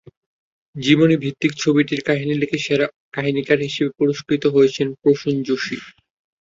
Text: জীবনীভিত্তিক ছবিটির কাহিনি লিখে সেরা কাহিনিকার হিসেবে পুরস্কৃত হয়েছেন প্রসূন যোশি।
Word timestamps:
জীবনীভিত্তিক 0.75 1.51
ছবিটির 1.57 2.01
কাহিনি 2.07 2.33
লিখে 2.37 2.59
সেরা 2.59 2.85
কাহিনিকার 3.13 3.59
হিসেবে 3.61 3.89
পুরস্কৃত 3.97 4.43
হয়েছেন 4.55 4.87
প্রসূন 5.01 5.35
যোশি। 5.43 5.77